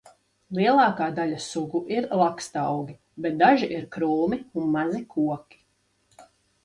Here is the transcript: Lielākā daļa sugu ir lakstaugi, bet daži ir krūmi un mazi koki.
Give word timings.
Lielākā 0.59 1.09
daļa 1.19 1.41
sugu 1.47 1.81
ir 1.95 2.07
lakstaugi, 2.21 2.95
bet 3.27 3.37
daži 3.45 3.69
ir 3.77 3.87
krūmi 3.97 4.41
un 4.63 4.75
mazi 4.79 5.03
koki. 5.17 5.63